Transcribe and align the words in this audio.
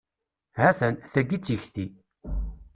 Hattan, 0.63 0.95
tayi 1.11 1.37
d 1.39 1.43
tikti. 1.45 1.85